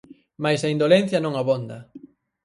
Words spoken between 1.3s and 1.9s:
abonda.